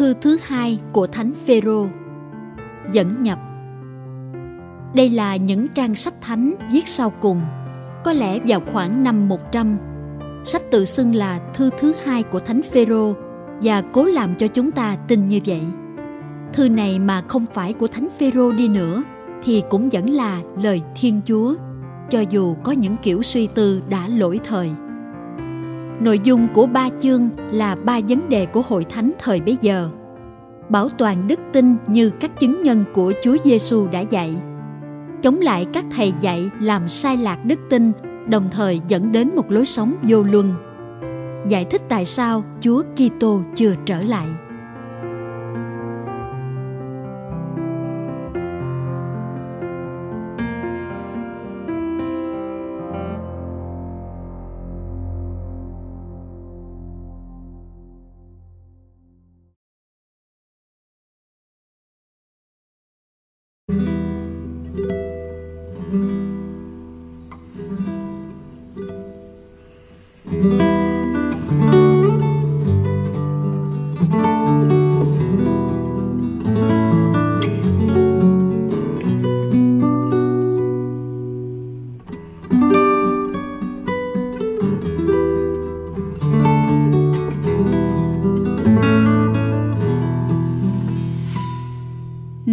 Thư 0.00 0.14
thứ 0.14 0.38
hai 0.42 0.80
của 0.92 1.06
Thánh 1.06 1.32
Phêrô. 1.46 1.86
Dẫn 2.92 3.22
nhập. 3.22 3.38
Đây 4.94 5.10
là 5.10 5.36
những 5.36 5.68
trang 5.68 5.94
sách 5.94 6.14
thánh 6.20 6.54
viết 6.72 6.88
sau 6.88 7.12
cùng, 7.20 7.40
có 8.04 8.12
lẽ 8.12 8.38
vào 8.46 8.60
khoảng 8.72 9.02
năm 9.02 9.28
100. 9.28 9.78
Sách 10.44 10.62
tự 10.70 10.84
xưng 10.84 11.14
là 11.14 11.40
thư 11.54 11.70
thứ 11.78 11.92
hai 12.04 12.22
của 12.22 12.40
Thánh 12.40 12.62
Phêrô 12.62 13.14
và 13.62 13.82
cố 13.92 14.04
làm 14.04 14.34
cho 14.34 14.46
chúng 14.46 14.70
ta 14.70 14.96
tin 15.08 15.28
như 15.28 15.40
vậy. 15.46 15.62
Thư 16.52 16.68
này 16.68 16.98
mà 16.98 17.22
không 17.28 17.46
phải 17.52 17.72
của 17.72 17.86
Thánh 17.86 18.08
Phêrô 18.18 18.52
đi 18.52 18.68
nữa 18.68 19.02
thì 19.44 19.62
cũng 19.70 19.88
vẫn 19.92 20.10
là 20.10 20.40
lời 20.62 20.82
Thiên 21.00 21.20
Chúa, 21.24 21.54
cho 22.10 22.20
dù 22.20 22.54
có 22.62 22.72
những 22.72 22.96
kiểu 22.96 23.22
suy 23.22 23.46
tư 23.46 23.82
đã 23.88 24.08
lỗi 24.08 24.40
thời. 24.44 24.70
Nội 26.00 26.20
dung 26.24 26.48
của 26.54 26.66
ba 26.66 26.88
chương 27.00 27.28
là 27.36 27.74
ba 27.74 28.00
vấn 28.08 28.28
đề 28.28 28.46
của 28.46 28.62
hội 28.68 28.84
thánh 28.84 29.12
thời 29.18 29.40
bấy 29.40 29.58
giờ. 29.60 29.88
Bảo 30.68 30.88
toàn 30.88 31.28
đức 31.28 31.40
tin 31.52 31.76
như 31.86 32.10
các 32.10 32.40
chứng 32.40 32.62
nhân 32.62 32.84
của 32.94 33.12
Chúa 33.22 33.36
Giêsu 33.44 33.88
đã 33.88 34.00
dạy. 34.00 34.34
Chống 35.22 35.40
lại 35.40 35.66
các 35.72 35.84
thầy 35.96 36.12
dạy 36.20 36.50
làm 36.60 36.88
sai 36.88 37.16
lạc 37.16 37.44
đức 37.44 37.58
tin, 37.70 37.92
đồng 38.28 38.48
thời 38.50 38.80
dẫn 38.88 39.12
đến 39.12 39.30
một 39.36 39.50
lối 39.50 39.66
sống 39.66 39.94
vô 40.02 40.22
luân. 40.22 40.54
Giải 41.48 41.64
thích 41.64 41.82
tại 41.88 42.06
sao 42.06 42.44
Chúa 42.60 42.82
Kitô 42.96 43.40
chưa 43.54 43.74
trở 43.86 44.02
lại. 44.02 44.26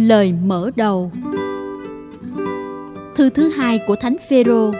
Lời 0.08 0.32
mở 0.32 0.70
đầu. 0.76 1.12
Thư 3.16 3.30
thứ 3.30 3.48
hai 3.48 3.80
của 3.86 3.96
Thánh 3.96 4.16
Phêrô. 4.30 4.72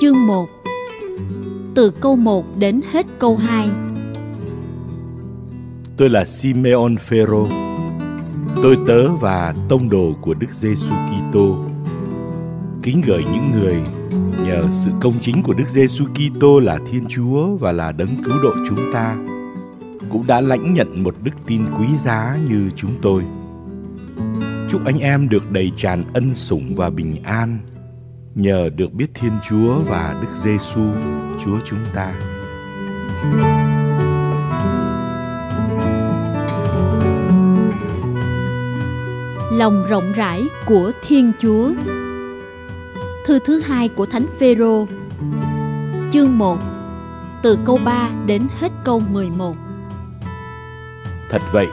Chương 0.00 0.26
1 0.26 0.46
Từ 1.74 1.90
câu 2.00 2.16
1 2.16 2.44
đến 2.58 2.80
hết 2.90 3.06
câu 3.18 3.36
2 3.36 3.68
Tôi 5.96 6.10
là 6.10 6.24
Simeon 6.24 6.96
Phêrô. 7.00 7.48
Tôi 8.62 8.78
tớ 8.86 9.16
và 9.16 9.54
tông 9.68 9.88
đồ 9.90 10.12
của 10.20 10.34
Đức 10.34 10.50
Giêsu 10.52 10.94
Kitô. 10.94 11.64
Kính 12.82 13.02
gửi 13.06 13.24
những 13.32 13.50
người 13.52 13.76
nhờ 14.46 14.64
sự 14.70 14.90
công 15.00 15.14
chính 15.20 15.42
của 15.42 15.52
Đức 15.52 15.68
Giêsu 15.68 16.04
Kitô 16.04 16.60
là 16.60 16.78
Thiên 16.92 17.04
Chúa 17.08 17.56
và 17.56 17.72
là 17.72 17.92
đấng 17.92 18.22
cứu 18.24 18.34
độ 18.42 18.50
chúng 18.68 18.92
ta, 18.92 19.16
cũng 20.10 20.26
đã 20.26 20.40
lãnh 20.40 20.74
nhận 20.74 21.02
một 21.02 21.14
đức 21.22 21.34
tin 21.46 21.62
quý 21.78 21.86
giá 21.96 22.38
như 22.48 22.70
chúng 22.76 22.92
tôi. 23.02 23.24
Chúc 24.68 24.84
anh 24.84 24.98
em 24.98 25.28
được 25.28 25.50
đầy 25.50 25.72
tràn 25.76 26.04
ân 26.14 26.34
sủng 26.34 26.74
và 26.76 26.90
bình 26.90 27.16
an 27.24 27.58
nhờ 28.34 28.70
được 28.76 28.92
biết 28.92 29.06
Thiên 29.14 29.32
Chúa 29.48 29.78
và 29.78 30.18
Đức 30.22 30.28
Giêsu, 30.34 30.80
Chúa 31.38 31.58
chúng 31.64 31.78
ta. 31.94 32.14
Lòng 39.52 39.84
rộng 39.88 40.12
rãi 40.12 40.44
của 40.66 40.92
Thiên 41.06 41.32
Chúa. 41.38 41.72
Thư 43.26 43.38
thứ 43.44 43.60
hai 43.60 43.88
của 43.88 44.06
Thánh 44.06 44.26
Phêrô. 44.38 44.86
Chương 46.12 46.38
1. 46.38 46.58
Từ 47.42 47.58
câu 47.64 47.78
3 47.84 48.10
đến 48.26 48.42
hết 48.58 48.72
câu 48.84 49.02
11. 49.12 49.56
Thật 51.30 51.42
vậy, 51.52 51.66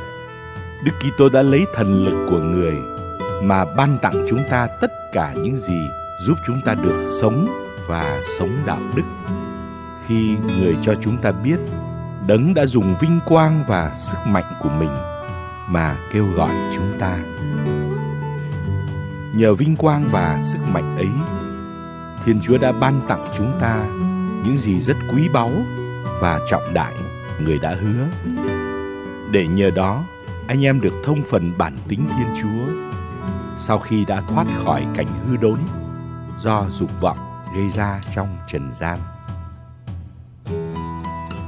Đức 0.85 0.91
Kitô 0.99 1.29
đã 1.29 1.41
lấy 1.41 1.65
thần 1.73 2.05
lực 2.05 2.25
của 2.29 2.39
người 2.39 2.75
mà 3.43 3.65
ban 3.65 3.97
tặng 4.01 4.25
chúng 4.27 4.39
ta 4.49 4.67
tất 4.81 4.91
cả 5.11 5.33
những 5.35 5.57
gì 5.57 5.79
giúp 6.19 6.37
chúng 6.45 6.61
ta 6.61 6.73
được 6.73 7.05
sống 7.21 7.47
và 7.87 8.21
sống 8.39 8.57
đạo 8.65 8.79
đức. 8.95 9.03
Khi 10.07 10.37
người 10.59 10.75
cho 10.81 10.93
chúng 11.01 11.17
ta 11.17 11.31
biết 11.31 11.57
Đấng 12.27 12.53
đã 12.53 12.65
dùng 12.65 12.95
vinh 12.99 13.19
quang 13.25 13.63
và 13.67 13.91
sức 13.93 14.17
mạnh 14.25 14.53
của 14.61 14.69
mình 14.69 14.95
mà 15.67 15.97
kêu 16.11 16.25
gọi 16.35 16.51
chúng 16.75 16.93
ta. 16.99 17.17
Nhờ 19.33 19.53
vinh 19.53 19.75
quang 19.75 20.07
và 20.11 20.39
sức 20.43 20.59
mạnh 20.73 20.97
ấy, 20.97 21.09
Thiên 22.25 22.39
Chúa 22.41 22.57
đã 22.57 22.71
ban 22.71 23.01
tặng 23.07 23.27
chúng 23.33 23.51
ta 23.59 23.85
những 24.43 24.57
gì 24.57 24.79
rất 24.79 24.97
quý 25.13 25.29
báu 25.33 25.51
và 26.19 26.39
trọng 26.47 26.73
đại 26.73 26.93
người 27.39 27.59
đã 27.59 27.75
hứa. 27.81 28.07
Để 29.31 29.47
nhờ 29.47 29.71
đó, 29.75 30.03
anh 30.47 30.65
em 30.65 30.81
được 30.81 30.93
thông 31.03 31.23
phần 31.25 31.57
bản 31.57 31.77
tính 31.87 32.07
Thiên 32.17 32.27
Chúa 32.41 32.73
sau 33.57 33.79
khi 33.79 34.05
đã 34.05 34.21
thoát 34.21 34.47
khỏi 34.57 34.85
cảnh 34.95 35.07
hư 35.25 35.37
đốn 35.37 35.59
do 36.39 36.65
dục 36.69 36.89
vọng 37.01 37.17
gây 37.55 37.69
ra 37.69 38.01
trong 38.15 38.27
trần 38.47 38.73
gian. 38.73 38.99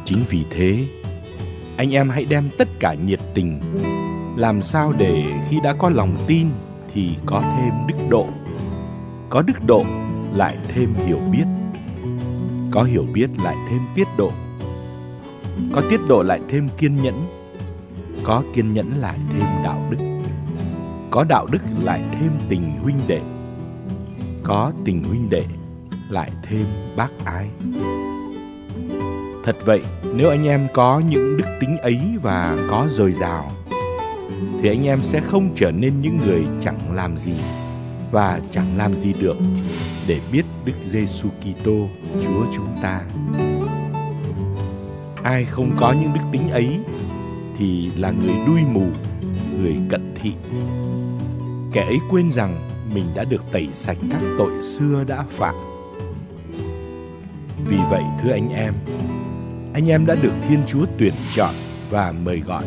Chính 0.05 0.23
vì 0.29 0.45
thế, 0.51 0.87
anh 1.77 1.93
em 1.93 2.09
hãy 2.09 2.25
đem 2.29 2.49
tất 2.57 2.67
cả 2.79 2.93
nhiệt 2.93 3.19
tình 3.33 3.61
làm 4.37 4.61
sao 4.61 4.93
để 4.97 5.23
khi 5.49 5.57
đã 5.63 5.73
có 5.73 5.89
lòng 5.89 6.15
tin 6.27 6.47
thì 6.93 7.15
có 7.25 7.41
thêm 7.41 7.73
đức 7.87 8.07
độ. 8.09 8.27
Có 9.29 9.41
đức 9.41 9.65
độ 9.65 9.85
lại 10.33 10.57
thêm 10.67 10.93
hiểu 11.05 11.19
biết. 11.31 11.45
Có 12.71 12.83
hiểu 12.83 13.05
biết 13.13 13.29
lại 13.43 13.55
thêm 13.69 13.79
tiết 13.95 14.07
độ. 14.17 14.31
Có 15.73 15.81
tiết 15.89 15.99
độ 16.09 16.23
lại 16.23 16.39
thêm 16.49 16.69
kiên 16.77 17.01
nhẫn 17.01 17.36
có 18.23 18.43
kiên 18.53 18.73
nhẫn 18.73 18.93
lại 18.97 19.19
thêm 19.31 19.45
đạo 19.63 19.87
đức. 19.89 19.97
Có 21.11 21.23
đạo 21.23 21.45
đức 21.51 21.59
lại 21.83 22.01
thêm 22.11 22.31
tình 22.49 22.77
huynh 22.83 22.99
đệ. 23.07 23.21
Có 24.43 24.71
tình 24.85 25.03
huynh 25.03 25.29
đệ 25.29 25.43
lại 26.09 26.31
thêm 26.43 26.65
bác 26.95 27.09
ái. 27.25 27.47
Thật 29.43 29.55
vậy, 29.65 29.81
nếu 30.15 30.29
anh 30.29 30.47
em 30.47 30.67
có 30.73 31.01
những 31.09 31.37
đức 31.37 31.45
tính 31.59 31.77
ấy 31.77 31.99
và 32.21 32.57
có 32.69 32.87
dồi 32.89 33.11
dào, 33.11 33.51
thì 34.61 34.69
anh 34.69 34.87
em 34.87 35.01
sẽ 35.01 35.21
không 35.21 35.49
trở 35.55 35.71
nên 35.71 36.01
những 36.01 36.17
người 36.17 36.45
chẳng 36.63 36.95
làm 36.95 37.17
gì 37.17 37.33
và 38.11 38.39
chẳng 38.51 38.77
làm 38.77 38.93
gì 38.93 39.13
được 39.13 39.37
để 40.07 40.19
biết 40.31 40.43
Đức 40.65 40.73
Giêsu 40.85 41.29
Kitô, 41.29 41.87
Chúa 42.25 42.45
chúng 42.51 42.67
ta. 42.81 43.01
Ai 45.23 45.45
không 45.45 45.71
có 45.79 45.91
những 45.91 46.13
đức 46.13 46.21
tính 46.31 46.49
ấy 46.49 46.79
thì 47.57 47.91
là 47.95 48.11
người 48.11 48.35
đuôi 48.47 48.61
mù, 48.61 48.85
người 49.61 49.75
cận 49.89 50.13
thị. 50.21 50.33
Kẻ 51.73 51.85
ấy 51.85 51.97
quên 52.09 52.31
rằng 52.31 52.69
mình 52.93 53.05
đã 53.15 53.23
được 53.23 53.51
tẩy 53.51 53.67
sạch 53.73 53.97
các 54.11 54.21
tội 54.37 54.61
xưa 54.61 55.03
đã 55.07 55.23
phạm. 55.29 55.55
Vì 57.67 57.77
vậy 57.89 58.03
thưa 58.21 58.31
anh 58.31 58.49
em, 58.49 58.73
anh 59.73 59.89
em 59.89 60.05
đã 60.05 60.15
được 60.15 60.33
Thiên 60.47 60.59
Chúa 60.67 60.85
tuyển 60.97 61.13
chọn 61.35 61.53
và 61.89 62.11
mời 62.11 62.39
gọi 62.39 62.63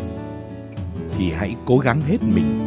thì 1.19 1.31
hãy 1.31 1.57
cố 1.67 1.79
gắng 1.79 2.01
hết 2.01 2.23
mình 2.23 2.61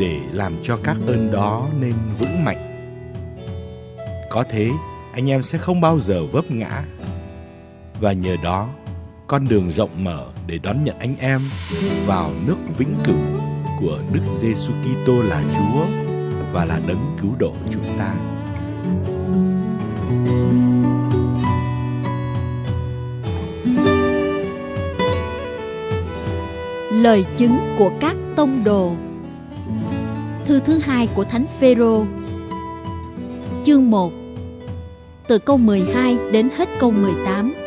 để 0.00 0.20
làm 0.32 0.52
cho 0.62 0.76
các 0.76 0.96
ơn 1.06 1.32
đó 1.32 1.68
nên 1.80 1.92
vững 2.18 2.44
mạnh. 2.44 2.70
Có 4.30 4.44
thế, 4.50 4.70
anh 5.12 5.30
em 5.30 5.42
sẽ 5.42 5.58
không 5.58 5.80
bao 5.80 6.00
giờ 6.00 6.26
vấp 6.26 6.50
ngã 6.50 6.84
và 8.00 8.12
nhờ 8.12 8.36
đó 8.42 8.68
con 9.34 9.48
đường 9.48 9.70
rộng 9.70 10.04
mở 10.04 10.26
để 10.46 10.58
đón 10.62 10.84
nhận 10.84 10.98
anh 10.98 11.14
em 11.20 11.40
vào 12.06 12.30
nước 12.46 12.56
vĩnh 12.78 12.94
cửu 13.04 13.18
của 13.80 13.98
Đức 14.12 14.20
Giêsu 14.40 14.72
Kitô 14.72 15.22
là 15.22 15.42
Chúa 15.52 15.86
và 16.52 16.64
là 16.64 16.80
đấng 16.88 17.16
cứu 17.22 17.30
độ 17.38 17.52
chúng 17.70 17.84
ta. 17.98 18.14
Lời 26.92 27.24
chứng 27.36 27.58
của 27.78 27.90
các 28.00 28.16
tông 28.36 28.64
đồ. 28.64 28.92
Thư 30.44 30.60
thứ 30.60 30.78
hai 30.78 31.08
của 31.14 31.24
Thánh 31.24 31.46
Phêrô. 31.60 32.04
Chương 33.64 33.90
1 33.90 34.12
Từ 35.28 35.38
câu 35.38 35.56
12 35.56 36.18
đến 36.32 36.48
hết 36.56 36.68
câu 36.78 36.90
18 36.90 37.63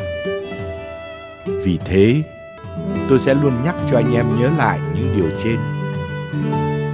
vì 1.63 1.79
thế, 1.85 2.23
tôi 3.09 3.19
sẽ 3.19 3.33
luôn 3.33 3.53
nhắc 3.63 3.75
cho 3.89 3.97
anh 3.97 4.13
em 4.13 4.25
nhớ 4.39 4.49
lại 4.57 4.79
những 4.95 5.13
điều 5.15 5.29
trên. 5.43 5.59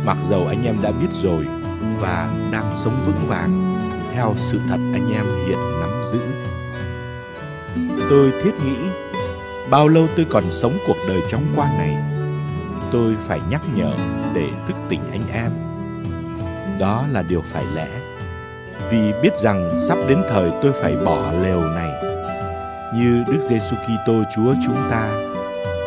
Mặc 0.06 0.18
dầu 0.30 0.48
anh 0.48 0.64
em 0.64 0.76
đã 0.82 0.92
biết 0.92 1.08
rồi 1.12 1.46
và 2.00 2.34
đang 2.52 2.76
sống 2.76 3.04
vững 3.06 3.26
vàng 3.28 3.80
theo 4.14 4.34
sự 4.38 4.60
thật 4.70 4.80
anh 4.94 5.14
em 5.14 5.26
hiện 5.48 5.60
nắm 5.80 5.90
giữ. 6.12 6.20
Tôi 8.10 8.32
thiết 8.44 8.52
nghĩ 8.66 8.78
bao 9.70 9.88
lâu 9.88 10.08
tôi 10.16 10.26
còn 10.30 10.44
sống 10.50 10.78
cuộc 10.88 10.98
đời 11.08 11.22
chóng 11.32 11.44
qua 11.56 11.68
này, 11.78 11.98
tôi 12.92 13.16
phải 13.22 13.40
nhắc 13.50 13.62
nhở 13.76 13.94
để 14.34 14.48
thức 14.68 14.76
tỉnh 14.90 15.02
anh 15.12 15.28
em. 15.34 15.52
Đó 16.80 17.06
là 17.12 17.22
điều 17.22 17.42
phải 17.42 17.64
lẽ 17.76 17.88
vì 18.92 19.14
biết 19.22 19.38
rằng 19.38 19.76
sắp 19.88 19.98
đến 20.08 20.24
thời 20.30 20.52
tôi 20.62 20.72
phải 20.72 20.96
bỏ 21.06 21.32
lều 21.42 21.62
này 21.62 22.13
như 22.96 23.24
Đức 23.28 23.42
Giêsu 23.50 23.76
Kitô 23.76 24.24
Chúa 24.36 24.54
chúng 24.66 24.76
ta 24.90 25.10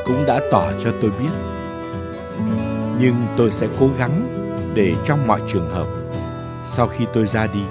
cũng 0.05 0.27
đã 0.27 0.41
tỏ 0.51 0.73
cho 0.85 0.91
tôi 1.01 1.11
biết. 1.11 1.31
Nhưng 2.99 3.15
tôi 3.37 3.51
sẽ 3.51 3.67
cố 3.81 3.89
gắng 3.99 4.29
để 4.75 4.95
trong 5.05 5.27
mọi 5.27 5.41
trường 5.49 5.71
hợp 5.71 5.87
sau 6.65 6.87
khi 6.87 7.07
tôi 7.13 7.27
ra 7.27 7.47
đi, 7.47 7.63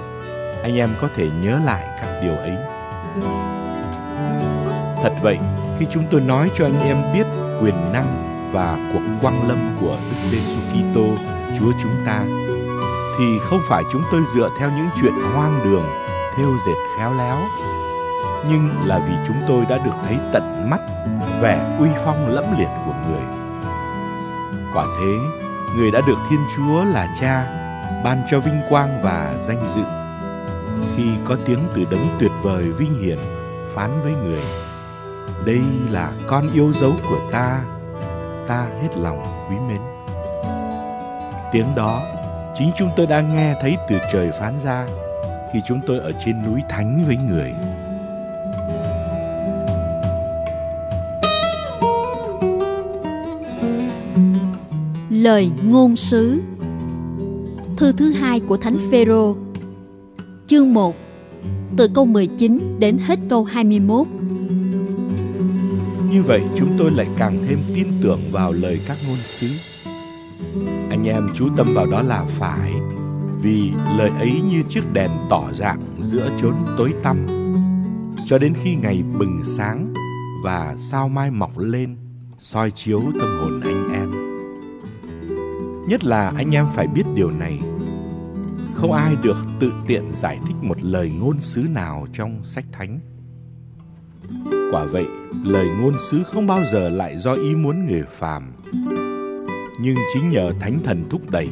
anh 0.62 0.76
em 0.76 0.90
có 1.00 1.08
thể 1.16 1.28
nhớ 1.42 1.60
lại 1.64 1.86
các 2.00 2.20
điều 2.22 2.36
ấy. 2.36 2.56
Thật 5.02 5.12
vậy, 5.22 5.38
khi 5.78 5.86
chúng 5.90 6.04
tôi 6.10 6.20
nói 6.20 6.50
cho 6.54 6.64
anh 6.64 6.80
em 6.80 6.96
biết 7.14 7.26
quyền 7.60 7.92
năng 7.92 8.06
và 8.52 8.90
cuộc 8.92 9.02
quang 9.22 9.48
lâm 9.48 9.76
của 9.80 9.96
Đức 10.10 10.16
Giêsu 10.30 10.58
Kitô 10.72 11.06
Chúa 11.58 11.72
chúng 11.82 12.04
ta 12.06 12.24
thì 13.18 13.38
không 13.42 13.60
phải 13.68 13.82
chúng 13.92 14.02
tôi 14.10 14.22
dựa 14.34 14.50
theo 14.58 14.70
những 14.70 14.88
chuyện 15.00 15.14
hoang 15.34 15.60
đường, 15.64 15.84
thêu 16.36 16.50
dệt 16.66 16.74
khéo 16.98 17.12
léo, 17.14 17.38
nhưng 18.48 18.70
là 18.84 18.98
vì 18.98 19.14
chúng 19.26 19.36
tôi 19.48 19.66
đã 19.68 19.78
được 19.84 19.94
thấy 20.04 20.18
tận 20.32 20.70
mắt 20.70 20.80
vẻ 21.40 21.76
uy 21.78 21.88
phong 22.04 22.28
lẫm 22.28 22.44
liệt 22.58 22.68
của 22.86 22.94
người. 23.08 23.22
Quả 24.74 24.84
thế, 25.00 25.14
người 25.76 25.90
đã 25.90 26.00
được 26.06 26.18
Thiên 26.30 26.40
Chúa 26.56 26.84
là 26.84 27.08
Cha 27.20 27.46
ban 28.04 28.22
cho 28.30 28.40
vinh 28.40 28.60
quang 28.68 29.00
và 29.02 29.34
danh 29.40 29.68
dự. 29.68 29.82
Khi 30.96 31.10
có 31.24 31.36
tiếng 31.46 31.60
từ 31.74 31.84
đấng 31.90 32.08
tuyệt 32.20 32.32
vời 32.42 32.64
vinh 32.64 32.94
hiển 33.00 33.18
phán 33.68 34.00
với 34.00 34.14
người, 34.14 34.42
đây 35.44 35.62
là 35.90 36.12
con 36.26 36.50
yêu 36.54 36.72
dấu 36.72 36.92
của 37.10 37.20
ta, 37.32 37.60
ta 38.46 38.66
hết 38.82 38.88
lòng 38.96 39.46
quý 39.50 39.56
mến. 39.68 39.80
Tiếng 41.52 41.74
đó 41.76 42.02
chính 42.54 42.70
chúng 42.76 42.90
tôi 42.96 43.06
đang 43.06 43.36
nghe 43.36 43.54
thấy 43.60 43.76
từ 43.88 43.98
trời 44.12 44.30
phán 44.40 44.60
ra 44.64 44.86
khi 45.52 45.60
chúng 45.66 45.80
tôi 45.86 45.98
ở 45.98 46.12
trên 46.18 46.42
núi 46.46 46.62
thánh 46.68 47.04
với 47.06 47.16
người. 47.16 47.54
Lời 55.26 55.50
ngôn 55.68 55.96
sứ. 55.96 56.40
Thư 57.76 57.92
thứ 57.92 58.12
hai 58.12 58.40
của 58.40 58.56
Thánh 58.56 58.76
Phêrô, 58.90 59.36
Chương 60.48 60.74
1 60.74 60.96
Từ 61.76 61.88
câu 61.94 62.04
19 62.04 62.58
đến 62.78 62.98
hết 62.98 63.18
câu 63.28 63.44
21 63.44 64.06
Như 66.10 66.22
vậy 66.22 66.42
chúng 66.56 66.68
tôi 66.78 66.90
lại 66.90 67.06
càng 67.16 67.38
thêm 67.48 67.58
tin 67.74 67.86
tưởng 68.02 68.20
vào 68.30 68.52
lời 68.52 68.80
các 68.88 68.96
ngôn 69.08 69.16
sứ. 69.16 69.48
Anh 70.90 71.04
em 71.04 71.28
chú 71.34 71.48
tâm 71.56 71.74
vào 71.74 71.86
đó 71.86 72.02
là 72.02 72.24
phải, 72.24 72.72
vì 73.42 73.70
lời 73.98 74.10
ấy 74.18 74.32
như 74.50 74.62
chiếc 74.68 74.92
đèn 74.92 75.10
tỏ 75.30 75.44
dạng 75.52 75.80
giữa 76.00 76.30
chốn 76.36 76.54
tối 76.78 76.94
tăm. 77.02 77.26
Cho 78.24 78.38
đến 78.38 78.54
khi 78.62 78.74
ngày 78.74 79.02
bừng 79.18 79.40
sáng 79.44 79.94
và 80.44 80.74
sao 80.78 81.08
mai 81.08 81.30
mọc 81.30 81.58
lên, 81.58 81.96
soi 82.38 82.70
chiếu 82.70 83.02
tâm 83.20 83.38
hồn 83.40 83.60
anh 83.60 83.92
em 83.92 84.25
nhất 85.86 86.04
là 86.04 86.32
anh 86.36 86.54
em 86.54 86.66
phải 86.74 86.86
biết 86.86 87.02
điều 87.14 87.30
này. 87.30 87.60
Không 88.74 88.92
ai 88.92 89.16
được 89.22 89.36
tự 89.60 89.72
tiện 89.86 90.12
giải 90.12 90.38
thích 90.46 90.56
một 90.62 90.82
lời 90.82 91.10
ngôn 91.10 91.40
sứ 91.40 91.66
nào 91.70 92.06
trong 92.12 92.44
sách 92.44 92.64
thánh. 92.72 93.00
Quả 94.72 94.84
vậy, 94.84 95.06
lời 95.44 95.68
ngôn 95.80 95.94
sứ 95.98 96.22
không 96.22 96.46
bao 96.46 96.64
giờ 96.72 96.88
lại 96.88 97.18
do 97.18 97.32
ý 97.32 97.54
muốn 97.54 97.86
người 97.86 98.02
phàm. 98.08 98.52
Nhưng 99.80 99.96
chính 100.14 100.30
nhờ 100.30 100.52
thánh 100.60 100.78
thần 100.84 101.04
thúc 101.10 101.30
đẩy 101.30 101.48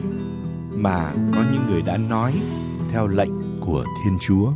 mà 0.70 1.12
có 1.34 1.44
những 1.52 1.66
người 1.70 1.82
đã 1.82 1.96
nói 1.96 2.34
theo 2.90 3.06
lệnh 3.06 3.60
của 3.60 3.84
thiên 4.04 4.18
chúa. 4.20 4.52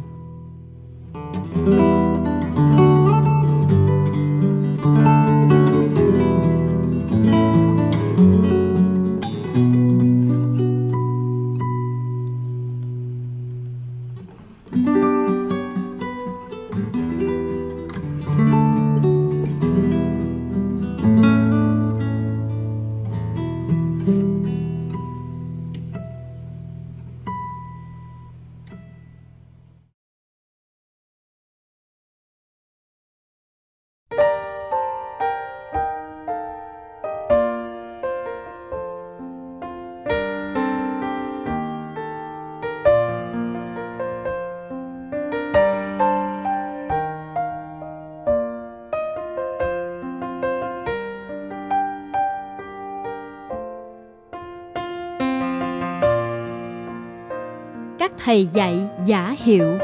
Thầy 58.28 58.48
dạy 58.52 58.88
giả 59.06 59.34
hiệu. 59.38 59.78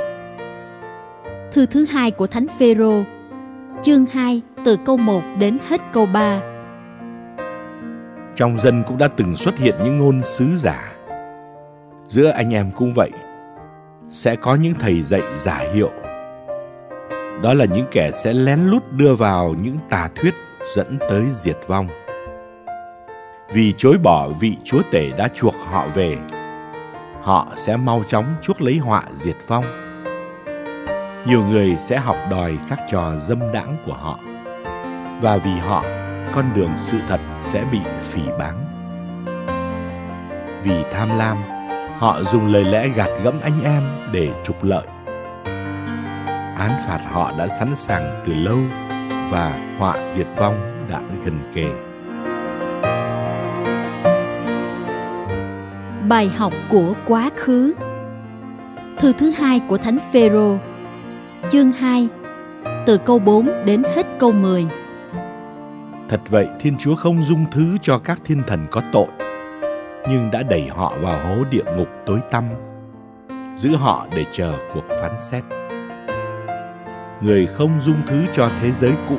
Thư 1.53 1.67
thứ 1.67 1.87
hai 1.91 2.11
của 2.11 2.27
Thánh 2.27 2.47
Phêrô, 2.59 3.03
chương 3.83 4.07
2 4.07 4.43
từ 4.65 4.77
câu 4.87 4.97
1 4.97 5.23
đến 5.39 5.59
hết 5.69 5.81
câu 5.93 6.07
3. 6.07 6.41
Trong 8.37 8.59
dân 8.59 8.83
cũng 8.87 8.99
đã 8.99 9.09
từng 9.09 9.37
xuất 9.37 9.59
hiện 9.59 9.75
những 9.85 9.99
ngôn 9.99 10.23
sứ 10.23 10.45
giả. 10.57 10.93
Giữa 12.07 12.31
anh 12.31 12.55
em 12.55 12.71
cũng 12.71 12.93
vậy, 12.95 13.11
sẽ 14.09 14.37
có 14.37 14.55
những 14.55 14.75
thầy 14.81 15.03
dạy 15.03 15.23
giả 15.37 15.65
hiệu. 15.75 15.91
Đó 17.43 17.55
là 17.55 17.65
những 17.65 17.87
kẻ 17.91 18.11
sẽ 18.13 18.33
lén 18.33 18.61
lút 18.61 18.83
đưa 18.93 19.15
vào 19.15 19.55
những 19.63 19.77
tà 19.91 20.09
thuyết 20.15 20.35
dẫn 20.77 20.99
tới 21.09 21.25
diệt 21.31 21.59
vong. 21.67 21.89
Vì 23.53 23.73
chối 23.77 23.99
bỏ 24.03 24.29
vị 24.41 24.57
chúa 24.65 24.83
tể 24.93 25.11
đã 25.19 25.29
chuộc 25.29 25.55
họ 25.55 25.87
về 25.95 26.19
họ 27.25 27.49
sẽ 27.57 27.77
mau 27.77 28.03
chóng 28.09 28.35
chuốc 28.43 28.61
lấy 28.61 28.79
họa 28.79 29.03
diệt 29.13 29.37
vong. 29.47 29.65
Nhiều 31.27 31.45
người 31.45 31.77
sẽ 31.79 31.99
học 31.99 32.17
đòi 32.31 32.59
các 32.69 32.79
trò 32.91 33.13
dâm 33.17 33.53
đãng 33.53 33.77
của 33.87 33.95
họ. 33.95 34.19
Và 35.21 35.37
vì 35.37 35.51
họ, 35.51 35.85
con 36.35 36.55
đường 36.55 36.73
sự 36.77 36.99
thật 37.09 37.21
sẽ 37.35 37.65
bị 37.73 37.81
phỉ 38.03 38.23
báng. 38.39 38.65
Vì 40.63 40.85
tham 40.93 41.19
lam, 41.19 41.37
họ 41.99 42.23
dùng 42.23 42.53
lời 42.53 42.65
lẽ 42.65 42.89
gạt 42.89 43.11
gẫm 43.23 43.35
anh 43.43 43.61
em 43.65 43.83
để 44.13 44.31
trục 44.45 44.65
lợi. 44.65 44.87
Án 46.59 46.81
phạt 46.87 47.01
họ 47.11 47.33
đã 47.39 47.49
sẵn 47.49 47.77
sàng 47.77 48.23
từ 48.27 48.35
lâu 48.35 48.59
và 49.31 49.77
họa 49.79 50.13
diệt 50.13 50.27
vong 50.37 50.87
đã 50.91 51.01
gần 51.25 51.39
kề. 51.55 51.94
Bài 56.09 56.29
học 56.29 56.53
của 56.71 56.95
quá 57.07 57.31
khứ. 57.37 57.75
Thư 58.99 59.13
thứ 59.13 59.31
hai 59.31 59.61
của 59.69 59.79
Thánh 59.79 59.99
Phêrô, 60.13 60.59
Chương 61.51 61.73
2 61.73 62.09
Từ 62.87 62.99
câu 62.99 63.19
4 63.19 63.65
đến 63.65 63.83
hết 63.95 64.07
câu 64.19 64.33
10 64.33 64.67
Thật 66.09 66.21
vậy, 66.29 66.49
Thiên 66.61 66.77
Chúa 66.79 66.95
không 66.95 67.23
dung 67.23 67.45
thứ 67.51 67.77
cho 67.83 67.99
các 67.99 68.21
thiên 68.25 68.43
thần 68.47 68.67
có 68.71 68.83
tội, 68.93 69.07
Nhưng 70.11 70.31
đã 70.33 70.43
đẩy 70.43 70.69
họ 70.69 70.95
vào 71.01 71.27
hố 71.27 71.45
địa 71.51 71.65
ngục 71.77 71.89
tối 72.07 72.21
tăm, 72.31 72.45
Giữ 73.55 73.77
họ 73.77 74.07
để 74.17 74.25
chờ 74.33 74.53
cuộc 74.75 74.85
phán 75.01 75.13
xét. 75.21 75.45
Người 77.21 77.47
không 77.47 77.81
dung 77.81 78.03
thứ 78.07 78.23
cho 78.33 78.51
thế 78.61 78.73
giới 78.73 78.93
cũ, 79.09 79.19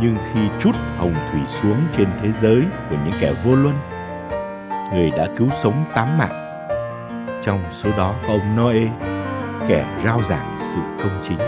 Nhưng 0.00 0.16
khi 0.32 0.40
chút 0.60 0.72
hồng 0.96 1.14
thủy 1.32 1.40
xuống 1.46 1.78
trên 1.92 2.08
thế 2.22 2.32
giới 2.32 2.62
của 2.90 2.96
những 3.04 3.14
kẻ 3.20 3.34
vô 3.44 3.54
luân 3.54 3.74
người 4.94 5.10
đã 5.10 5.26
cứu 5.36 5.48
sống 5.52 5.84
tám 5.94 6.18
mạng. 6.18 6.38
Trong 7.42 7.60
số 7.70 7.90
đó 7.96 8.14
có 8.26 8.32
ông 8.32 8.56
Noe, 8.56 8.80
kẻ 9.68 9.86
rao 10.04 10.22
giảng 10.22 10.56
sự 10.58 10.78
công 11.02 11.20
chính. 11.22 11.38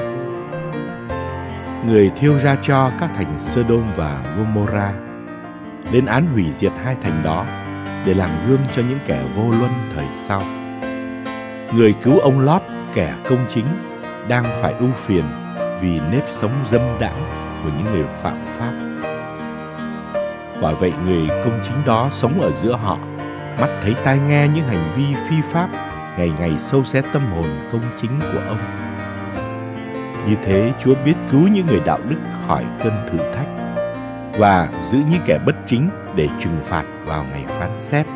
người 1.86 2.10
thiêu 2.16 2.38
ra 2.38 2.56
cho 2.62 2.90
các 3.00 3.10
thành 3.14 3.38
Sodom 3.38 3.94
và 3.96 4.34
Gomorrah, 4.36 4.94
lên 5.92 6.06
án 6.06 6.26
hủy 6.26 6.52
diệt 6.52 6.72
hai 6.84 6.96
thành 7.02 7.22
đó 7.24 7.44
để 8.06 8.14
làm 8.14 8.30
gương 8.48 8.60
cho 8.72 8.82
những 8.88 8.98
kẻ 9.06 9.22
vô 9.36 9.50
luân 9.58 9.72
thời 9.94 10.06
sau. 10.10 10.42
Người 11.74 11.94
cứu 12.02 12.18
ông 12.18 12.40
Lót, 12.40 12.62
kẻ 12.94 13.14
công 13.28 13.46
chính, 13.48 13.66
đang 14.28 14.44
phải 14.60 14.74
ưu 14.78 14.90
phiền 14.96 15.24
vì 15.80 16.00
nếp 16.12 16.28
sống 16.28 16.52
dâm 16.70 16.82
đãng 17.00 17.24
của 17.64 17.70
những 17.78 17.94
người 17.94 18.04
phạm 18.22 18.44
pháp. 18.46 18.72
Quả 20.60 20.72
vậy 20.72 20.92
người 21.06 21.28
công 21.28 21.60
chính 21.62 21.76
đó 21.86 22.08
sống 22.10 22.40
ở 22.40 22.50
giữa 22.50 22.76
họ, 22.76 22.98
mắt 23.60 23.68
thấy 23.82 23.94
tai 24.04 24.18
nghe 24.18 24.48
những 24.48 24.64
hành 24.64 24.90
vi 24.96 25.04
phi 25.28 25.36
pháp, 25.42 25.68
ngày 26.18 26.32
ngày 26.38 26.58
sâu 26.58 26.84
xé 26.84 27.02
tâm 27.12 27.32
hồn 27.32 27.48
công 27.72 27.92
chính 27.96 28.20
của 28.20 28.40
ông. 28.48 28.58
Như 30.28 30.36
thế 30.44 30.72
Chúa 30.78 30.94
biết 31.04 31.14
cứu 31.30 31.48
những 31.48 31.66
người 31.66 31.80
đạo 31.86 31.98
đức 32.08 32.18
khỏi 32.46 32.64
cơn 32.84 32.92
thử 33.10 33.18
thách 33.32 33.48
và 34.38 34.68
giữ 34.82 34.98
những 35.10 35.20
kẻ 35.26 35.38
bất 35.46 35.56
chính 35.66 35.88
để 36.16 36.28
trừng 36.40 36.58
phạt 36.64 36.84
vào 37.04 37.24
ngày 37.32 37.44
phán 37.48 37.70
xét. 37.76 38.06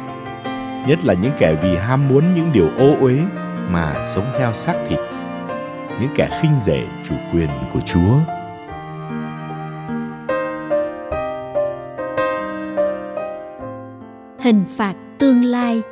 Nhất 0.86 0.98
là 1.04 1.14
những 1.14 1.32
kẻ 1.38 1.54
vì 1.62 1.76
ham 1.76 2.08
muốn 2.08 2.34
những 2.34 2.50
điều 2.52 2.68
ô 2.78 2.96
uế 3.00 3.18
mà 3.68 3.94
sống 4.14 4.32
theo 4.38 4.52
xác 4.54 4.74
thịt 4.88 4.98
những 6.00 6.10
kẻ 6.14 6.28
khinh 6.42 6.54
rẻ 6.60 6.84
chủ 7.04 7.14
quyền 7.32 7.48
của 7.72 7.80
Chúa. 7.80 8.18
Hình 14.40 14.64
phạt 14.76 14.94
tương 15.18 15.44
lai 15.44 15.82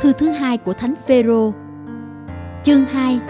Thư 0.00 0.12
thứ 0.12 0.30
hai 0.30 0.58
của 0.58 0.72
Thánh 0.72 0.94
Phêrô 1.06 1.52
Chương 2.62 2.84
2 2.84 3.20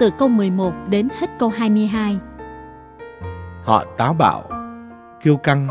Từ 0.00 0.10
câu 0.18 0.28
11 0.28 0.72
đến 0.88 1.08
hết 1.18 1.30
câu 1.38 1.48
22 1.48 2.18
Họ 3.64 3.84
táo 3.96 4.14
bạo, 4.14 4.42
kiêu 5.22 5.36
căng, 5.36 5.68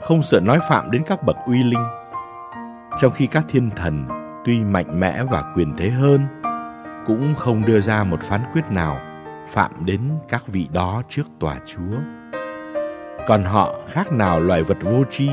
không 0.00 0.22
sợ 0.22 0.40
nói 0.40 0.58
phạm 0.68 0.90
đến 0.90 1.02
các 1.06 1.22
bậc 1.22 1.36
uy 1.46 1.62
linh. 1.62 1.84
Trong 3.00 3.12
khi 3.12 3.26
các 3.26 3.44
thiên 3.48 3.70
thần 3.76 4.08
tuy 4.44 4.64
mạnh 4.64 5.00
mẽ 5.00 5.24
và 5.30 5.42
quyền 5.54 5.76
thế 5.76 5.90
hơn 5.90 6.20
cũng 7.06 7.34
không 7.34 7.64
đưa 7.64 7.80
ra 7.80 8.04
một 8.04 8.22
phán 8.22 8.40
quyết 8.52 8.64
nào 8.70 8.98
phạm 9.48 9.70
đến 9.84 10.00
các 10.28 10.42
vị 10.46 10.68
đó 10.72 11.02
trước 11.08 11.26
tòa 11.40 11.56
Chúa. 11.66 11.98
Còn 13.26 13.42
họ 13.42 13.74
khác 13.88 14.12
nào 14.12 14.40
loài 14.40 14.62
vật 14.62 14.78
vô 14.80 15.04
tri 15.10 15.30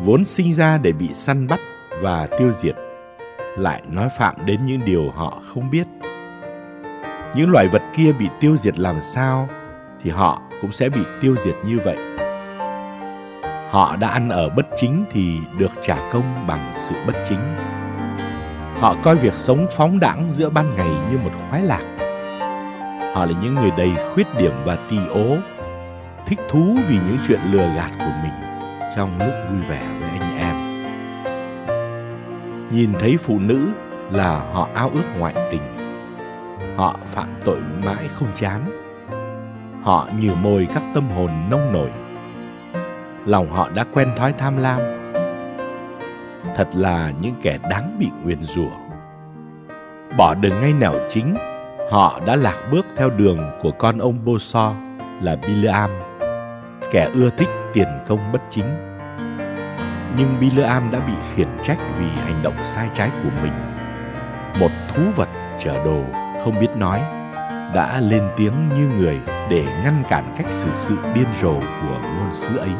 vốn 0.00 0.24
sinh 0.24 0.52
ra 0.52 0.78
để 0.78 0.92
bị 0.92 1.08
săn 1.14 1.46
bắt 1.46 1.60
và 2.00 2.28
tiêu 2.38 2.52
diệt, 2.52 2.76
lại 3.58 3.82
nói 3.88 4.08
phạm 4.18 4.46
đến 4.46 4.64
những 4.64 4.84
điều 4.84 5.10
họ 5.10 5.42
không 5.46 5.70
biết. 5.70 5.86
Những 7.34 7.50
loài 7.50 7.68
vật 7.68 7.82
kia 7.96 8.12
bị 8.12 8.28
tiêu 8.40 8.56
diệt 8.56 8.78
làm 8.78 9.00
sao 9.02 9.48
thì 10.02 10.10
họ 10.10 10.42
cũng 10.60 10.72
sẽ 10.72 10.88
bị 10.88 11.00
tiêu 11.20 11.36
diệt 11.36 11.54
như 11.66 11.78
vậy. 11.84 11.96
Họ 13.70 13.96
đã 13.96 14.08
ăn 14.08 14.28
ở 14.28 14.48
bất 14.48 14.66
chính 14.76 15.04
thì 15.10 15.38
được 15.58 15.70
trả 15.82 16.10
công 16.10 16.46
bằng 16.46 16.72
sự 16.74 16.94
bất 17.06 17.14
chính 17.24 17.72
Họ 18.82 18.96
coi 19.02 19.16
việc 19.16 19.34
sống 19.34 19.66
phóng 19.70 20.00
đãng 20.00 20.32
giữa 20.32 20.50
ban 20.50 20.74
ngày 20.76 20.90
như 21.10 21.18
một 21.18 21.30
khoái 21.48 21.62
lạc. 21.62 21.82
Họ 23.14 23.24
là 23.24 23.32
những 23.42 23.54
người 23.54 23.70
đầy 23.78 23.92
khuyết 24.14 24.26
điểm 24.38 24.52
và 24.64 24.76
tì 24.90 24.98
ố, 25.10 25.36
thích 26.26 26.38
thú 26.48 26.76
vì 26.88 26.94
những 26.94 27.18
chuyện 27.28 27.40
lừa 27.50 27.74
gạt 27.76 27.90
của 27.98 28.12
mình 28.22 28.51
trong 28.96 29.18
lúc 29.18 29.34
vui 29.50 29.60
vẻ 29.68 29.88
với 30.00 30.10
anh 30.18 30.36
em. 30.38 30.56
Nhìn 32.70 32.92
thấy 32.98 33.16
phụ 33.20 33.38
nữ 33.38 33.68
là 34.10 34.38
họ 34.52 34.68
ao 34.74 34.90
ước 34.94 35.04
ngoại 35.18 35.34
tình. 35.50 35.62
Họ 36.76 36.96
phạm 37.06 37.28
tội 37.44 37.58
mãi 37.84 38.08
không 38.08 38.28
chán. 38.34 38.60
Họ 39.82 40.08
như 40.20 40.34
mồi 40.42 40.68
các 40.74 40.82
tâm 40.94 41.08
hồn 41.10 41.30
nông 41.50 41.72
nổi. 41.72 41.90
Lòng 43.26 43.50
họ 43.50 43.68
đã 43.74 43.84
quen 43.92 44.12
thói 44.16 44.32
tham 44.32 44.56
lam 44.56 44.80
thật 46.56 46.68
là 46.74 47.12
những 47.20 47.34
kẻ 47.42 47.58
đáng 47.70 47.96
bị 47.98 48.08
nguyền 48.22 48.42
rủa. 48.42 48.70
Bỏ 50.18 50.34
đường 50.34 50.60
ngay 50.60 50.72
nẻo 50.72 50.94
chính, 51.08 51.34
họ 51.90 52.20
đã 52.26 52.36
lạc 52.36 52.68
bước 52.70 52.86
theo 52.96 53.10
đường 53.10 53.38
của 53.60 53.70
con 53.70 53.98
ông 53.98 54.24
Bô 54.24 54.38
So 54.38 54.74
là 55.22 55.36
Bileam, 55.36 55.90
kẻ 56.90 57.10
ưa 57.14 57.30
thích 57.30 57.48
tiền 57.72 57.88
công 58.06 58.32
bất 58.32 58.42
chính. 58.50 58.64
Nhưng 60.16 60.40
Bileam 60.40 60.90
đã 60.90 61.00
bị 61.00 61.12
khiển 61.34 61.48
trách 61.62 61.78
vì 61.98 62.06
hành 62.24 62.42
động 62.42 62.64
sai 62.64 62.88
trái 62.94 63.10
của 63.22 63.30
mình. 63.42 63.52
Một 64.60 64.70
thú 64.88 65.02
vật 65.16 65.28
chở 65.58 65.84
đồ 65.84 66.04
không 66.44 66.58
biết 66.60 66.76
nói 66.76 67.00
đã 67.74 68.00
lên 68.00 68.22
tiếng 68.36 68.68
như 68.68 68.88
người 68.98 69.20
để 69.50 69.64
ngăn 69.84 70.02
cản 70.08 70.34
cách 70.36 70.46
xử 70.50 70.68
sự 70.72 70.96
điên 71.14 71.26
rồ 71.40 71.54
của 71.54 71.98
ngôn 72.02 72.32
sứ 72.32 72.56
ấy. 72.56 72.70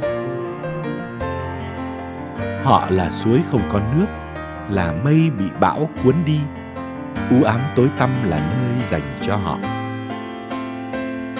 Họ 2.64 2.87
là 2.90 3.11
suối 3.11 3.42
không 3.50 3.62
có 3.72 3.80
nước, 3.94 4.06
là 4.70 4.92
mây 5.04 5.30
bị 5.38 5.44
bão 5.61 5.88
cuốn 6.04 6.14
đi. 6.26 6.40
U 7.30 7.42
ám 7.42 7.61
tối 7.76 7.90
tăm 7.99 8.11
là 8.25 8.38
nơi 8.38 8.84
dành 8.84 9.16
cho 9.20 9.37
họ. 9.37 9.58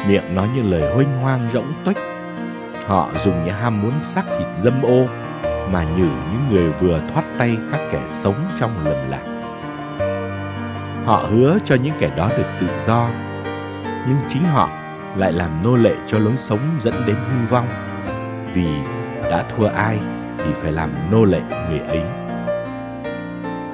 Miệng 0.09 0.35
nói 0.35 0.49
như 0.55 0.63
lời 0.63 0.95
huênh 0.95 1.15
hoang 1.15 1.49
rỗng 1.51 1.73
tuếch. 1.85 2.12
Họ 2.93 3.11
dùng 3.25 3.45
những 3.45 3.55
ham 3.55 3.83
muốn 3.83 4.01
xác 4.01 4.23
thịt 4.39 4.53
dâm 4.53 4.83
ô 4.83 5.07
mà 5.71 5.85
nhử 5.85 6.09
những 6.33 6.49
người 6.51 6.71
vừa 6.71 7.01
thoát 7.13 7.25
tay 7.39 7.57
các 7.73 7.81
kẻ 7.91 8.01
sống 8.09 8.55
trong 8.61 8.85
lầm 8.85 9.11
lạc. 9.11 9.23
Họ 11.05 11.25
hứa 11.31 11.59
cho 11.65 11.75
những 11.75 11.95
kẻ 11.99 12.11
đó 12.17 12.31
được 12.37 12.47
tự 12.61 12.67
do, 12.87 13.09
nhưng 14.09 14.17
chính 14.29 14.45
họ 14.45 14.69
lại 15.17 15.33
làm 15.33 15.63
nô 15.65 15.77
lệ 15.77 15.95
cho 16.07 16.19
lối 16.19 16.37
sống 16.37 16.77
dẫn 16.81 17.07
đến 17.07 17.17
hư 17.17 17.47
vong 17.49 17.69
vì 18.55 18.69
đã 19.31 19.45
thua 19.57 19.67
ai 19.67 19.99
thì 20.39 20.53
phải 20.55 20.73
làm 20.73 21.11
nô 21.11 21.25
lệ 21.25 21.41
người 21.69 21.79
ấy. 21.79 22.03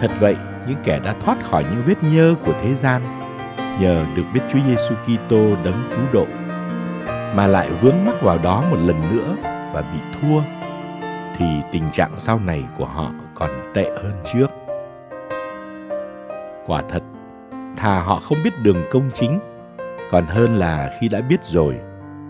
Thật 0.00 0.10
vậy, 0.18 0.36
những 0.66 0.78
kẻ 0.84 1.00
đã 1.04 1.14
thoát 1.24 1.44
khỏi 1.44 1.64
những 1.64 1.82
vết 1.86 2.02
nhơ 2.02 2.34
của 2.44 2.52
thế 2.62 2.74
gian 2.74 3.20
nhờ 3.80 4.04
được 4.16 4.24
biết 4.34 4.40
Chúa 4.52 4.60
Giêsu 4.66 4.94
Kitô 4.94 5.56
đấng 5.64 5.84
cứu 5.90 6.06
độ 6.12 6.26
mà 7.34 7.46
lại 7.46 7.70
vướng 7.70 8.04
mắc 8.04 8.14
vào 8.22 8.38
đó 8.38 8.64
một 8.70 8.76
lần 8.76 9.16
nữa 9.16 9.36
và 9.72 9.82
bị 9.92 9.98
thua 10.12 10.40
thì 11.36 11.46
tình 11.72 11.90
trạng 11.92 12.12
sau 12.16 12.40
này 12.40 12.64
của 12.78 12.84
họ 12.84 13.10
còn 13.34 13.50
tệ 13.74 13.90
hơn 14.02 14.12
trước. 14.32 14.46
Quả 16.66 16.82
thật, 16.88 17.02
thà 17.76 18.00
họ 18.00 18.20
không 18.22 18.38
biết 18.44 18.58
đường 18.62 18.84
công 18.90 19.10
chính, 19.14 19.40
còn 20.10 20.24
hơn 20.26 20.56
là 20.56 20.90
khi 21.00 21.08
đã 21.08 21.20
biết 21.20 21.44
rồi, 21.44 21.78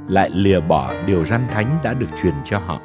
lại 0.08 0.30
lìa 0.30 0.60
bỏ 0.60 0.92
điều 1.06 1.24
răn 1.24 1.48
thánh 1.50 1.78
đã 1.82 1.94
được 1.94 2.06
truyền 2.22 2.34
cho 2.44 2.58
họ. 2.58 2.78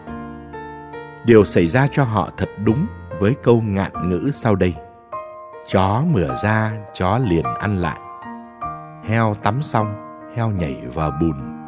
Điều 1.26 1.46
xảy 1.46 1.68
ra 1.68 1.88
cho 1.92 2.04
họ 2.04 2.30
thật 2.38 2.50
đúng 2.66 2.88
với 3.20 3.36
câu 3.44 3.62
ngạn 3.62 4.10
ngữ 4.10 4.30
sau 4.34 4.56
đây. 4.56 4.74
Chó 5.68 6.04
mửa 6.12 6.36
ra 6.44 6.72
chó 6.94 7.18
liền 7.18 7.46
ăn 7.60 7.78
lại. 7.78 8.00
Heo 9.04 9.34
tắm 9.44 9.62
xong 9.62 9.96
heo 10.36 10.50
nhảy 10.50 10.82
vào 10.94 11.12
bùn. 11.22 11.63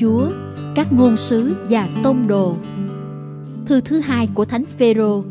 Chúa, 0.00 0.30
các 0.74 0.92
ngôn 0.92 1.16
sứ 1.16 1.54
và 1.68 1.88
tôn 2.04 2.16
đồ. 2.28 2.56
Thư 3.66 3.80
thứ 3.80 4.00
hai 4.00 4.28
của 4.34 4.44
Thánh 4.44 4.64
Phêrô, 4.64 5.24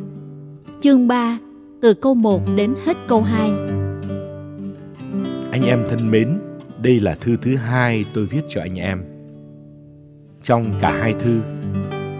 chương 0.81 1.07
3, 1.07 1.37
từ 1.81 1.93
câu 1.93 2.15
1 2.15 2.41
đến 2.55 2.75
hết 2.85 2.97
câu 3.07 3.21
2. 3.21 3.49
Anh 5.51 5.61
em 5.65 5.85
thân 5.89 6.11
mến, 6.11 6.39
đây 6.81 6.99
là 6.99 7.15
thư 7.21 7.37
thứ 7.41 7.55
hai 7.55 8.05
tôi 8.13 8.25
viết 8.25 8.41
cho 8.47 8.61
anh 8.61 8.79
em. 8.79 9.03
Trong 10.43 10.73
cả 10.79 10.97
hai 11.01 11.13
thư, 11.13 11.41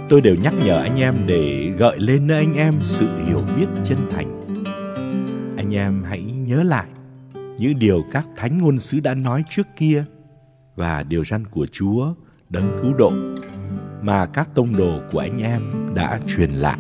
tôi 0.10 0.22
đều 0.22 0.36
nhắc 0.44 0.54
nhở 0.66 0.80
anh 0.80 1.00
em 1.00 1.16
để 1.28 1.72
gợi 1.78 1.98
lên 2.00 2.28
nơi 2.28 2.38
anh 2.38 2.54
em 2.54 2.80
sự 2.84 3.08
hiểu 3.26 3.42
biết 3.58 3.68
chân 3.84 3.98
thành. 4.10 4.54
Anh 5.58 5.76
em 5.76 6.04
hãy 6.04 6.22
nhớ 6.22 6.64
lại 6.64 6.88
những 7.58 7.80
điều 7.80 8.04
các 8.12 8.28
thánh 8.36 8.58
ngôn 8.58 8.80
sứ 8.80 9.00
đã 9.00 9.14
nói 9.14 9.44
trước 9.50 9.68
kia 9.76 10.04
và 10.76 11.04
điều 11.04 11.26
răn 11.26 11.46
của 11.48 11.68
Chúa 11.72 12.14
đấng 12.50 12.74
cứu 12.82 12.94
độ 12.98 13.12
mà 14.02 14.26
các 14.26 14.50
tông 14.56 14.78
đồ 14.78 15.00
của 15.12 15.20
anh 15.20 15.42
em 15.42 15.62
đã 15.96 16.20
truyền 16.28 16.50
lại. 16.50 16.80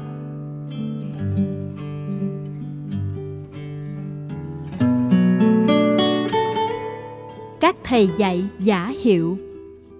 Các 7.62 7.76
thầy 7.84 8.10
dạy 8.18 8.50
giả 8.60 8.94
hiệu 9.04 9.38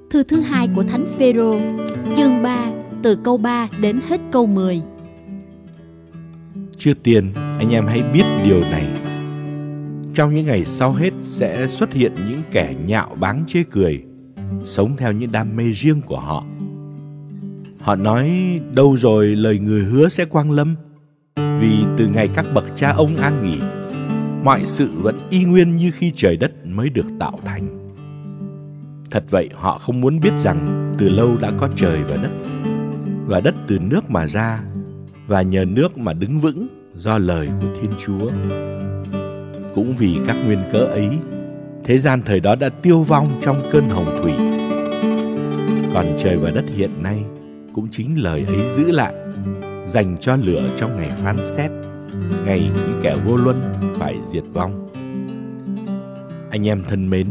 Thư 0.10 0.24
thứ 0.24 0.40
hai 0.40 0.70
của 0.76 0.84
Thánh 0.84 1.06
Phêrô, 1.18 1.60
chương 2.16 2.44
3, 2.44 2.72
từ 3.04 3.18
câu 3.24 3.38
3 3.38 3.68
đến 3.82 4.00
hết 4.10 4.22
câu 4.32 4.46
10. 4.46 4.82
Trước 6.78 6.94
tiên, 7.04 7.32
anh 7.36 7.70
em 7.70 7.86
hãy 7.88 8.04
biết 8.14 8.24
điều 8.46 8.60
này. 8.60 8.88
Trong 10.14 10.34
những 10.34 10.46
ngày 10.46 10.66
sau 10.66 10.92
hết 10.94 11.14
sẽ 11.20 11.68
xuất 11.68 11.94
hiện 11.94 12.14
những 12.16 12.42
kẻ 12.52 12.76
nhạo 12.86 13.16
báng 13.20 13.44
chê 13.48 13.64
cười, 13.72 14.04
sống 14.64 14.98
theo 14.98 15.12
những 15.12 15.32
đam 15.32 15.56
mê 15.56 15.72
riêng 15.74 16.02
của 16.02 16.20
họ. 16.20 16.46
Họ 17.80 17.96
nói 17.96 18.32
đâu 18.76 18.98
rồi 18.98 19.26
lời 19.26 19.60
người 19.60 19.82
hứa 19.84 20.10
sẽ 20.10 20.26
quang 20.26 20.52
lâm, 20.52 20.76
vì 21.36 21.84
từ 21.98 22.08
ngày 22.08 22.28
các 22.28 22.46
bậc 22.54 22.66
cha 22.76 22.90
ông 22.92 23.16
an 23.16 23.44
nghỉ, 23.44 23.60
mọi 24.44 24.66
sự 24.66 24.90
vẫn 25.02 25.20
y 25.30 25.44
nguyên 25.44 25.76
như 25.76 25.92
khi 25.94 26.12
trời 26.16 26.38
đất 26.38 26.52
mới 26.66 26.90
được 26.90 27.06
tạo 27.20 27.40
thành. 27.46 27.94
Thật 29.12 29.24
vậy 29.30 29.50
họ 29.54 29.78
không 29.78 30.02
muốn 30.02 30.20
biết 30.20 30.34
rằng 30.38 30.94
từ 30.98 31.10
lâu 31.10 31.38
đã 31.42 31.52
có 31.58 31.70
trời 31.76 32.04
và 32.04 32.18
đất, 32.18 32.32
và 33.26 33.42
đất 33.42 33.56
từ 33.68 33.80
nước 33.80 34.10
mà 34.10 34.28
ra, 34.28 34.64
và 35.28 35.42
nhờ 35.42 35.66
nước 35.66 35.98
mà 35.98 36.14
đứng 36.14 36.40
vững 36.40 36.68
do 36.96 37.18
lời 37.18 37.50
của 37.62 37.68
Thiên 37.82 37.92
Chúa. 38.00 38.32
Cũng 39.76 39.96
vì 39.98 40.18
các 40.28 40.36
nguyên 40.46 40.60
cớ 40.72 40.80
ấy, 40.80 41.10
thế 41.88 41.98
gian 41.98 42.22
thời 42.22 42.40
đó 42.40 42.56
đã 42.56 42.70
tiêu 42.70 43.04
vong 43.04 43.40
trong 43.42 43.70
cơn 43.72 43.90
hồng 43.90 44.18
thủy. 44.22 44.34
Còn 45.94 46.16
trời 46.20 46.38
và 46.38 46.52
đất 46.52 46.66
hiện 46.76 47.04
nay 47.04 47.24
cũng 47.74 47.88
chính 47.92 48.22
lời 48.22 48.46
ấy 48.48 48.70
giữ 48.70 48.92
lại, 48.92 49.14
dành 49.86 50.18
cho 50.20 50.36
lửa 50.36 50.70
trong 50.78 50.96
ngày 50.96 51.12
phán 51.16 51.38
xét, 51.44 51.72
ngày 52.46 52.60
những 52.76 53.00
kẻ 53.02 53.18
vô 53.26 53.38
luân 53.38 53.62
phải 53.96 54.16
diệt 54.24 54.44
vong. 54.54 54.90
Anh 56.52 56.68
em 56.68 56.84
thân 56.84 57.10
mến, 57.10 57.28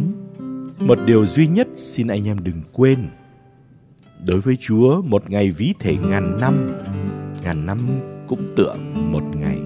một 0.79 0.99
điều 1.07 1.27
duy 1.27 1.47
nhất 1.47 1.69
xin 1.75 2.09
anh 2.09 2.29
em 2.29 2.37
đừng 2.45 2.63
quên. 2.73 2.99
Đối 4.27 4.41
với 4.41 4.57
Chúa, 4.61 5.03
một 5.03 5.31
ngày 5.31 5.51
ví 5.51 5.75
thể 5.79 5.97
ngàn 5.97 6.41
năm, 6.41 6.79
ngàn 7.43 7.67
năm 7.67 7.89
cũng 8.29 8.49
tượng 8.57 9.13
một 9.13 9.23
ngày. 9.37 9.59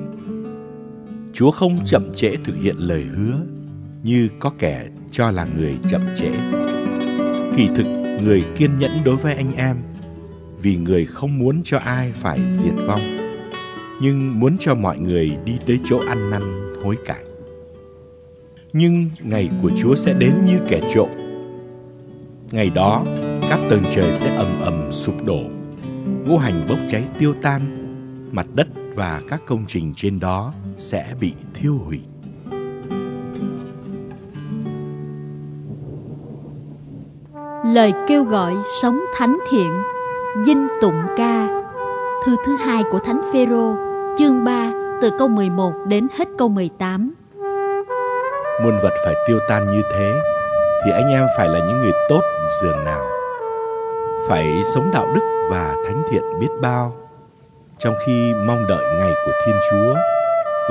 Chúa 1.32 1.50
không 1.50 1.84
chậm 1.84 2.14
trễ 2.14 2.36
thực 2.44 2.56
hiện 2.56 2.76
lời 2.78 3.02
hứa 3.02 3.40
như 4.02 4.28
có 4.38 4.52
kẻ 4.58 4.86
cho 5.10 5.30
là 5.30 5.44
người 5.44 5.78
chậm 5.88 6.06
trễ. 6.16 6.30
Kỳ 7.56 7.68
thực, 7.74 7.86
người 8.22 8.44
kiên 8.56 8.78
nhẫn 8.78 9.04
đối 9.04 9.16
với 9.16 9.34
anh 9.34 9.52
em 9.56 9.76
vì 10.62 10.76
người 10.76 11.04
không 11.04 11.38
muốn 11.38 11.60
cho 11.64 11.78
ai 11.78 12.12
phải 12.12 12.40
diệt 12.48 12.74
vong, 12.86 13.16
nhưng 14.02 14.40
muốn 14.40 14.56
cho 14.60 14.74
mọi 14.74 14.98
người 14.98 15.36
đi 15.44 15.58
tới 15.66 15.80
chỗ 15.84 15.98
ăn 16.08 16.30
năn 16.30 16.74
hối 16.84 16.96
cải. 17.06 17.24
Nhưng 18.72 19.10
ngày 19.22 19.50
của 19.62 19.70
Chúa 19.76 19.96
sẽ 19.96 20.14
đến 20.14 20.34
như 20.46 20.58
kẻ 20.68 20.80
trộm. 20.94 21.08
Ngày 22.52 22.70
đó, 22.70 23.04
các 23.40 23.60
tầng 23.70 23.82
trời 23.94 24.14
sẽ 24.14 24.36
ầm 24.36 24.60
ầm 24.60 24.92
sụp 24.92 25.24
đổ, 25.26 25.42
ngũ 26.26 26.38
hành 26.38 26.66
bốc 26.68 26.78
cháy 26.88 27.04
tiêu 27.18 27.34
tan, 27.42 27.60
mặt 28.32 28.46
đất 28.54 28.68
và 28.94 29.22
các 29.28 29.42
công 29.46 29.64
trình 29.68 29.92
trên 29.96 30.20
đó 30.20 30.54
sẽ 30.76 31.14
bị 31.20 31.32
thiêu 31.54 31.74
hủy. 31.74 32.00
Lời 37.74 37.92
kêu 38.06 38.24
gọi 38.24 38.54
sống 38.82 39.00
thánh 39.16 39.38
thiện, 39.50 39.82
dinh 40.44 40.68
tụng 40.80 41.02
ca. 41.16 41.46
Thư 42.24 42.36
thứ 42.46 42.56
hai 42.56 42.82
của 42.90 42.98
Thánh 42.98 43.20
Phêrô, 43.32 43.74
chương 44.18 44.44
3, 44.44 44.70
từ 45.02 45.10
câu 45.18 45.28
11 45.28 45.72
đến 45.86 46.06
hết 46.18 46.24
câu 46.38 46.48
18. 46.48 47.14
Muôn 48.62 48.78
vật 48.82 48.92
phải 49.04 49.14
tiêu 49.26 49.38
tan 49.48 49.70
như 49.70 49.82
thế, 49.92 50.14
thì 50.84 50.90
anh 50.90 51.10
em 51.10 51.26
phải 51.36 51.48
là 51.48 51.58
những 51.58 51.78
người 51.78 51.92
tốt 52.08 52.20
dường 52.62 52.84
nào. 52.84 53.06
Phải 54.28 54.62
sống 54.74 54.90
đạo 54.92 55.06
đức 55.14 55.46
và 55.50 55.74
thánh 55.84 56.02
thiện 56.10 56.22
biết 56.40 56.50
bao, 56.62 56.92
trong 57.78 57.94
khi 58.06 58.34
mong 58.46 58.66
đợi 58.68 58.84
ngày 58.98 59.12
của 59.26 59.32
Thiên 59.46 59.56
Chúa 59.70 59.94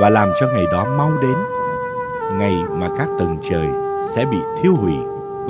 và 0.00 0.10
làm 0.10 0.32
cho 0.40 0.46
ngày 0.46 0.66
đó 0.72 0.84
mau 0.98 1.12
đến, 1.22 1.36
ngày 2.38 2.56
mà 2.70 2.88
các 2.98 3.08
tầng 3.18 3.36
trời 3.42 3.68
sẽ 4.02 4.24
bị 4.24 4.38
thiêu 4.62 4.72
hủy 4.74 4.94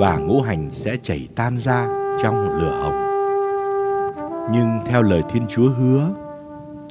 và 0.01 0.17
ngũ 0.17 0.41
hành 0.41 0.69
sẽ 0.71 0.97
chảy 0.97 1.27
tan 1.35 1.57
ra 1.57 1.87
trong 2.21 2.59
lửa 2.59 2.79
hồng. 2.81 3.01
Nhưng 4.53 4.79
theo 4.85 5.01
lời 5.01 5.21
Thiên 5.29 5.47
Chúa 5.49 5.69
hứa, 5.69 6.09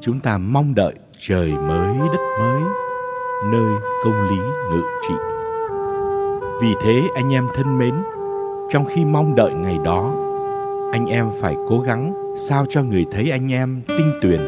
chúng 0.01 0.21
ta 0.21 0.39
mong 0.39 0.75
đợi 0.75 0.95
trời 1.19 1.53
mới 1.53 1.99
đất 1.99 2.21
mới, 2.41 2.63
nơi 3.53 3.75
công 4.05 4.23
lý 4.23 4.39
ngự 4.71 4.83
trị. 5.09 5.15
Vì 6.63 6.75
thế 6.83 7.03
anh 7.15 7.33
em 7.33 7.49
thân 7.55 7.79
mến, 7.79 7.95
trong 8.71 8.85
khi 8.85 9.05
mong 9.05 9.35
đợi 9.35 9.53
ngày 9.55 9.79
đó, 9.85 10.15
anh 10.93 11.07
em 11.07 11.31
phải 11.41 11.57
cố 11.69 11.81
gắng 11.81 12.15
sao 12.37 12.67
cho 12.69 12.83
người 12.83 13.07
thấy 13.11 13.31
anh 13.31 13.53
em 13.53 13.83
tinh 13.87 14.13
tuyền, 14.23 14.41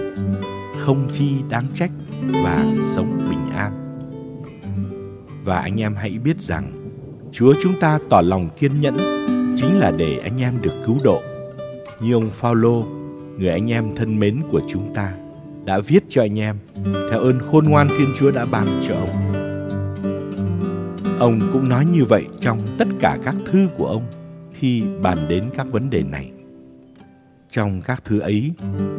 không 0.78 1.08
chi 1.10 1.42
đáng 1.50 1.66
trách 1.74 1.90
và 2.44 2.64
sống 2.82 3.28
bình 3.30 3.56
an. 3.56 3.72
Và 5.44 5.58
anh 5.58 5.80
em 5.80 5.94
hãy 5.94 6.18
biết 6.24 6.40
rằng 6.40 6.81
Chúa 7.32 7.54
chúng 7.60 7.80
ta 7.80 7.98
tỏ 8.08 8.20
lòng 8.20 8.48
kiên 8.58 8.80
nhẫn 8.80 8.96
chính 9.56 9.78
là 9.78 9.90
để 9.90 10.18
anh 10.18 10.40
em 10.40 10.62
được 10.62 10.74
cứu 10.86 10.98
độ. 11.04 11.22
Như 12.00 12.12
ông 12.12 12.30
Phaolô, 12.30 12.84
người 13.38 13.48
anh 13.48 13.70
em 13.70 13.96
thân 13.96 14.18
mến 14.18 14.40
của 14.50 14.60
chúng 14.68 14.94
ta, 14.94 15.12
đã 15.64 15.80
viết 15.86 16.04
cho 16.08 16.22
anh 16.22 16.38
em 16.38 16.56
theo 16.84 17.20
ơn 17.20 17.38
khôn 17.38 17.64
ngoan 17.64 17.88
Thiên 17.88 18.12
Chúa 18.18 18.30
đã 18.30 18.46
ban 18.46 18.80
cho 18.82 18.94
ông. 18.94 19.32
Ông 21.18 21.50
cũng 21.52 21.68
nói 21.68 21.84
như 21.84 22.04
vậy 22.04 22.24
trong 22.40 22.76
tất 22.78 22.88
cả 23.00 23.18
các 23.24 23.34
thư 23.46 23.68
của 23.76 23.86
ông 23.86 24.04
khi 24.52 24.82
bàn 25.02 25.26
đến 25.28 25.44
các 25.54 25.66
vấn 25.72 25.90
đề 25.90 26.02
này. 26.02 26.30
Trong 27.50 27.80
các 27.84 28.04
thư 28.04 28.20
ấy 28.20 28.52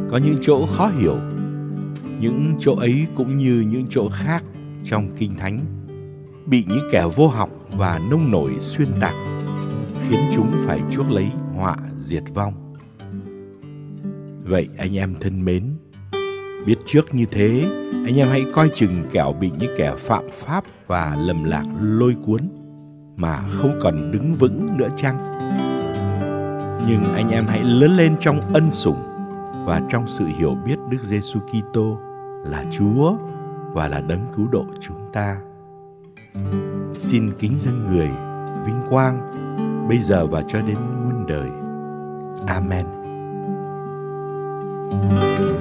có 0.10 0.17
những 0.17 0.36
chỗ 0.41 0.65
khó 0.65 0.91
hiểu, 1.00 1.17
những 2.19 2.56
chỗ 2.60 2.76
ấy 2.76 3.06
cũng 3.15 3.38
như 3.38 3.65
những 3.67 3.86
chỗ 3.89 4.10
khác 4.10 4.43
trong 4.84 5.12
Kinh 5.17 5.36
Thánh 5.36 5.83
bị 6.45 6.65
những 6.67 6.88
kẻ 6.91 7.06
vô 7.15 7.27
học 7.27 7.49
và 7.77 7.99
nông 8.10 8.32
nổi 8.32 8.56
xuyên 8.60 8.88
tạc 9.01 9.13
khiến 10.10 10.19
chúng 10.36 10.51
phải 10.60 10.82
chuốc 10.91 11.12
lấy 11.12 11.27
họa 11.56 11.77
diệt 11.99 12.23
vong. 12.34 12.73
Vậy 14.43 14.67
anh 14.77 14.97
em 14.97 15.15
thân 15.21 15.45
mến, 15.45 15.77
biết 16.65 16.75
trước 16.86 17.15
như 17.15 17.25
thế, 17.32 17.65
anh 18.06 18.19
em 18.19 18.27
hãy 18.27 18.45
coi 18.53 18.69
chừng 18.73 19.06
kẻo 19.12 19.34
bị 19.34 19.51
những 19.60 19.73
kẻ 19.77 19.93
phạm 19.97 20.23
pháp 20.34 20.63
và 20.88 21.17
lầm 21.19 21.43
lạc 21.43 21.63
lôi 21.82 22.15
cuốn 22.25 22.41
mà 23.15 23.39
không 23.51 23.79
còn 23.82 24.12
đứng 24.12 24.34
vững 24.34 24.67
nữa 24.77 24.89
chăng? 24.95 25.17
Nhưng 26.88 27.13
anh 27.13 27.29
em 27.29 27.45
hãy 27.47 27.63
lớn 27.63 27.97
lên 27.97 28.15
trong 28.19 28.53
ân 28.53 28.71
sủng 28.71 29.03
và 29.65 29.82
trong 29.89 30.08
sự 30.08 30.25
hiểu 30.38 30.58
biết 30.65 30.75
Đức 30.91 30.97
Giêsu 31.03 31.39
Kitô 31.39 31.99
là 32.45 32.65
Chúa 32.71 33.13
và 33.73 33.88
là 33.88 34.01
đấng 34.01 34.25
cứu 34.36 34.47
độ 34.47 34.65
chúng 34.79 35.08
ta. 35.13 35.38
Xin 36.98 37.32
kính 37.39 37.60
dân 37.60 37.89
người, 37.89 38.10
vinh 38.65 38.82
quang, 38.89 39.19
bây 39.89 39.98
giờ 39.98 40.28
và 40.28 40.41
cho 40.48 40.62
đến 40.62 40.78
muôn 41.04 41.26
đời. 41.28 41.50
Amen. 42.48 42.86
thank 44.93 45.39
you 45.39 45.53